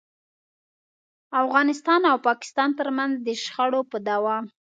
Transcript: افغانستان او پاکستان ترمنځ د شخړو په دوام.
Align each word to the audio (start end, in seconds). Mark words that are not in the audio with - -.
افغانستان 1.43 2.01
او 2.11 2.17
پاکستان 2.27 2.69
ترمنځ 2.79 3.13
د 3.19 3.27
شخړو 3.43 3.81
په 3.91 3.97
دوام. 4.09 4.45